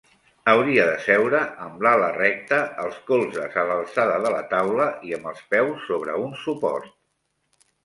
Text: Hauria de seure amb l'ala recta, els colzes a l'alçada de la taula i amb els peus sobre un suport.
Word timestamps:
Hauria 0.51 0.85
de 0.85 0.93
seure 1.07 1.41
amb 1.65 1.83
l'ala 1.87 2.07
recta, 2.15 2.57
els 2.85 2.97
colzes 3.11 3.59
a 3.65 3.67
l'alçada 3.73 4.17
de 4.25 4.33
la 4.39 4.41
taula 4.57 4.89
i 5.11 5.15
amb 5.21 5.31
els 5.35 5.45
peus 5.55 5.87
sobre 5.93 6.19
un 6.27 6.37
suport. 6.49 6.93